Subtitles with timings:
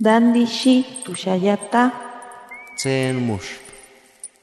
[0.00, 1.92] Dandi shi tushayata.
[2.76, 3.62] Tsen mush.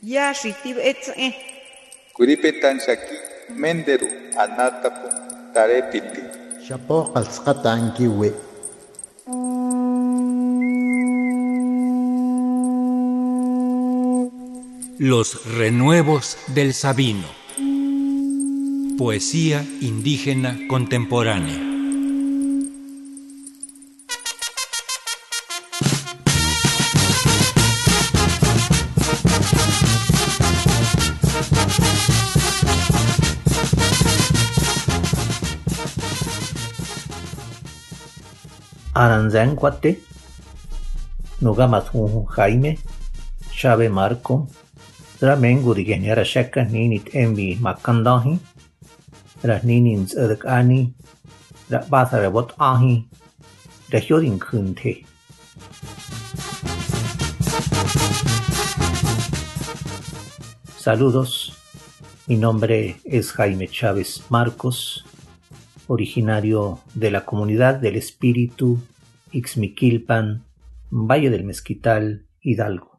[0.00, 1.36] Ya shitib etze.
[2.16, 3.16] Kuripetan shaki
[3.52, 4.08] menderu
[4.40, 5.08] anatapu
[5.52, 6.22] tarepiti.
[6.64, 8.32] Shapo qalsqata ankiwi.
[14.98, 17.28] Los renuevos del Sabino.
[18.96, 21.73] Poesía indígena contemporánea.
[38.94, 39.98] Aranzancuate,
[41.42, 42.78] Nugamatu Jaime,
[43.50, 44.48] Chave Marco,
[45.20, 48.38] Ramengu di Geniara Shaka Ninit Embi Makandahi,
[49.42, 50.94] Rahninins Urkani,
[51.68, 53.08] Rabata Rabot Ahi,
[53.90, 55.04] Rahyodin Kunte.
[60.78, 61.52] Saludos,
[62.28, 65.04] mi nombre es Jaime Chávez Marcos,
[65.86, 68.80] originario de la comunidad del Espíritu
[69.32, 70.44] Ixmiquilpan,
[70.90, 72.94] Valle del Mezquital, Hidalgo.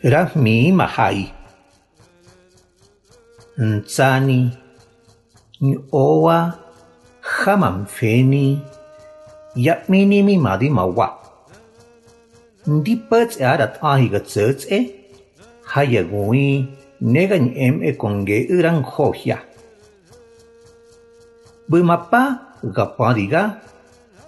[0.00, 1.28] Rahmi Mahai
[3.60, 4.48] Ntsani
[5.92, 6.56] Owa
[7.20, 8.64] Hamamfeni
[9.56, 11.20] Yakmini mi madi mawa
[12.66, 14.88] Ndi pats arat ahi gatsets e
[15.68, 16.64] Hayagui
[17.04, 19.36] Negan em e konge urang hohya
[21.68, 23.60] Bumapa Gapadiga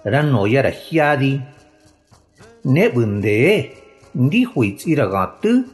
[0.05, 1.41] Ranoya rahiadi
[2.61, 3.82] Nebunde e
[4.15, 5.65] ndihuits iragatu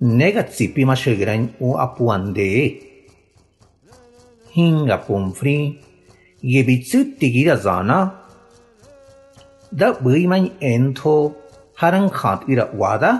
[0.00, 2.50] ne ga tsi pi mashegran u apuande.
[4.54, 5.78] Hinga pumfri,
[6.42, 7.98] yebitsu tigirazana,
[9.72, 11.34] da buiman ento
[11.74, 13.12] haran kha ti ra wada,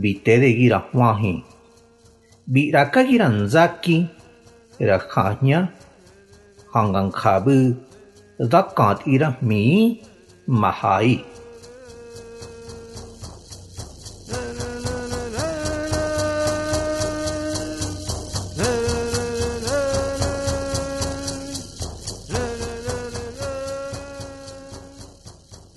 [0.00, 1.34] bite de gira huahi,
[2.52, 4.08] biraka giranzaki,
[4.80, 5.68] ra kha nya
[6.72, 7.76] hangan kabu,
[8.40, 10.00] dakat ira mi,
[10.48, 11.31] mahai.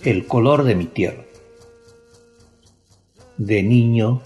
[0.06, 1.26] El color de mi tierra.
[3.38, 4.22] De niño,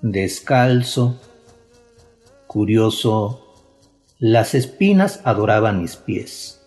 [0.00, 1.20] descalzo,
[2.46, 3.54] curioso,
[4.18, 6.66] las espinas adoraban mis pies.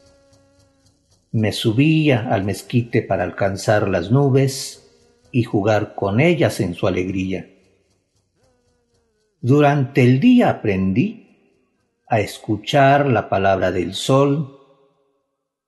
[1.32, 4.90] Me subía al mezquite para alcanzar las nubes
[5.32, 7.50] y jugar con ellas en su alegría.
[9.42, 11.24] Durante el día aprendí
[12.08, 14.60] a escuchar la palabra del sol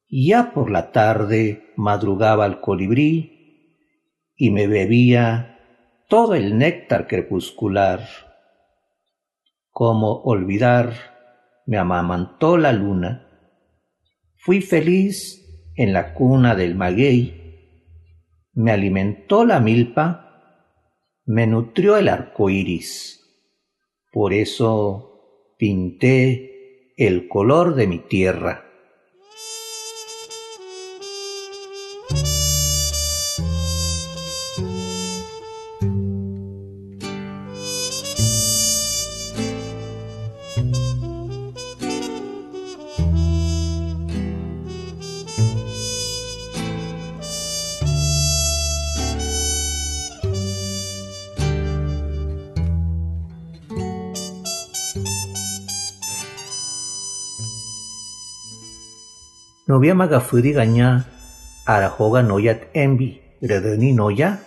[0.07, 3.35] ya por la tarde madrugaba el colibrí
[4.35, 5.59] y me bebía
[6.09, 8.01] todo el néctar crepuscular.
[9.71, 10.93] Como olvidar,
[11.65, 13.27] me amamantó la luna.
[14.35, 15.41] Fui feliz
[15.75, 17.41] en la cuna del maguey.
[18.53, 20.21] Me alimentó la milpa.
[21.25, 23.21] Me nutrió el arco iris.
[24.11, 28.64] Por eso pinté el color de mi tierra.
[40.55, 40.71] Novia
[59.91, 61.03] magafuri ganya
[61.67, 64.39] arahoga noyat embi redeni noya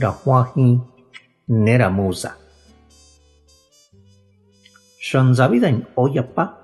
[0.00, 0.80] rahuahi
[1.52, 2.43] nera musa.
[5.14, 6.58] Σαν ζαβίδεν όγια πά.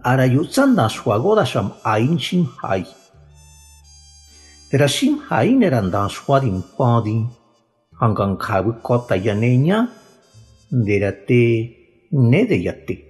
[0.00, 2.84] Αραγιούτσαν τα σχουαγόδα σαν αΐν συμχάι.
[4.70, 7.28] Ρασίμ χαΐν εραν τα σχουάδιν πόδι.
[7.98, 9.88] Αγκαν κάβου κότα για νένια.
[10.68, 11.68] Δερατέ
[12.10, 13.04] νέδε γιατί.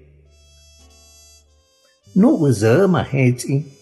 [2.12, 3.72] Νου γουζόμα έτσι.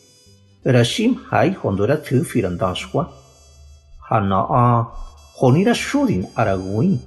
[0.62, 3.10] Ρασίμ χαΐ χοντορά τύφιραν τα σχουά.
[4.08, 4.86] Χανά α
[5.34, 7.00] χονίρα σούδιν αραγούιν.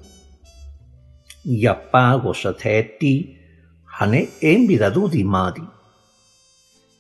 [1.46, 3.38] yapagos atheti
[3.86, 5.64] hane envidadudi madi.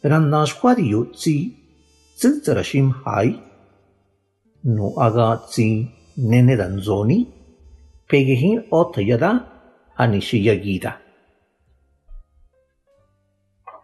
[0.03, 1.35] Ranashwariyo tsi
[2.17, 3.29] tsiltarashim hai
[4.63, 5.67] no aga tsi
[6.17, 7.19] nene ranzoni
[8.09, 9.31] pegehin otayada
[9.97, 10.91] anishiyagida.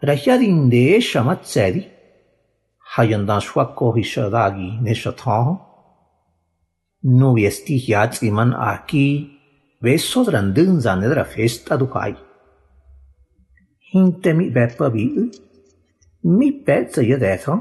[0.01, 1.81] Rashadinde shamatseri
[2.93, 5.53] hayandashwa kohishadagi neshataho
[7.03, 9.36] no viestihyatsiman aki
[9.79, 12.15] Vesso trandânzane dra festa do pai.
[13.93, 15.29] Hintemi vepa vi,
[16.23, 17.55] mi pezza hu,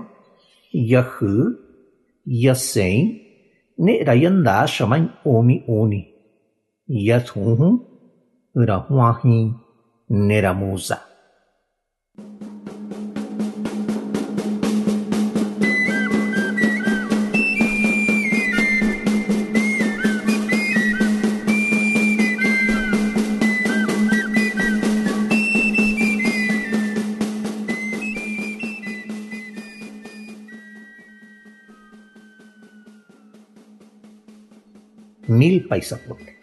[0.73, 1.55] yahu,
[2.25, 3.21] yasen,
[3.79, 6.03] ne rayanda shaman omi oni,
[6.89, 7.69] yathunhu,
[8.55, 9.55] rahuahin,
[10.09, 11.06] neramusa.
[35.37, 36.37] Mil paisapote.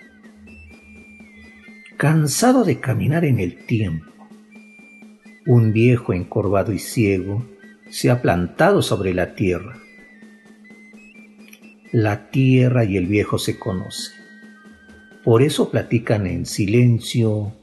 [1.97, 4.11] Cansado de caminar en el tiempo,
[5.45, 7.45] un viejo encorvado y ciego
[7.89, 9.77] se ha plantado sobre la tierra.
[11.91, 14.19] La tierra y el viejo se conocen.
[15.23, 17.53] Por eso platican en silencio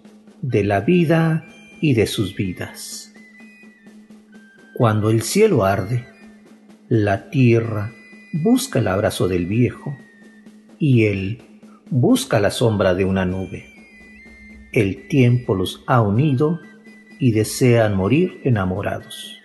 [0.41, 1.47] de la vida
[1.81, 3.13] y de sus vidas.
[4.75, 6.07] Cuando el cielo arde,
[6.89, 7.93] la tierra
[8.33, 9.97] busca el abrazo del viejo
[10.81, 11.43] y él
[11.91, 13.67] busca la sombra de una nube.
[14.73, 16.59] El tiempo los ha unido
[17.21, 19.39] y desean morir enamorados.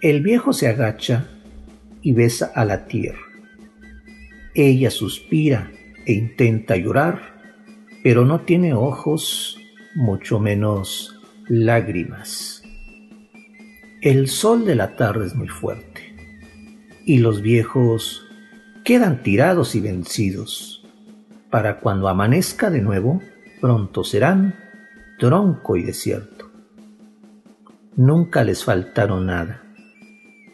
[0.00, 1.26] El viejo se agacha
[2.00, 3.18] y besa a la tierra.
[4.54, 5.72] Ella suspira
[6.06, 7.20] e intenta llorar,
[8.04, 9.58] pero no tiene ojos,
[9.96, 11.18] mucho menos
[11.48, 12.62] lágrimas.
[14.02, 16.14] El sol de la tarde es muy fuerte
[17.04, 18.25] y los viejos
[18.86, 20.86] quedan tirados y vencidos.
[21.50, 23.20] Para cuando amanezca de nuevo,
[23.60, 24.54] pronto serán
[25.18, 26.48] tronco y desierto.
[27.96, 29.64] Nunca les faltaron nada.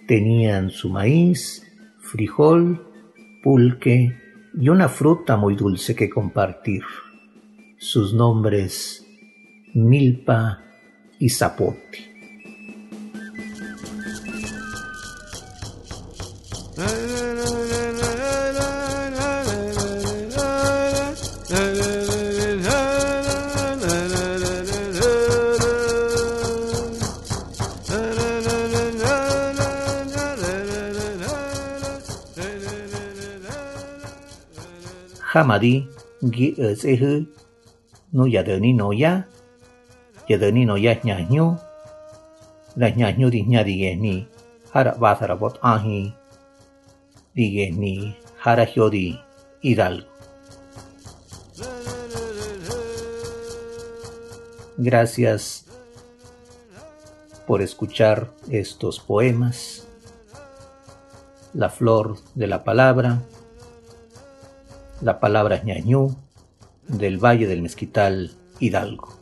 [0.08, 1.62] Tenían su maíz,
[1.98, 2.86] frijol,
[3.42, 4.18] pulque
[4.58, 6.84] y una fruta muy dulce que compartir.
[7.76, 9.06] Sus nombres,
[9.74, 10.62] milpa
[11.18, 12.11] y zapote.
[35.32, 35.74] Hamadi
[36.34, 37.12] gi eze hu
[38.12, 39.24] nu ya de ni no ya
[40.28, 40.92] ya de ni no ya
[41.32, 41.56] nyu
[42.76, 44.14] la nyu di nya di ge ni
[44.72, 46.12] hara ba sara bot ahi
[47.36, 48.12] di ni
[48.44, 48.66] hara
[49.62, 50.12] hidalgo.
[54.76, 55.64] Gracias
[57.46, 59.86] por escuchar estos poemas,
[61.54, 63.20] La flor de la palabra,
[65.02, 66.14] la palabra ñañú
[66.86, 69.21] del Valle del Mezquital Hidalgo.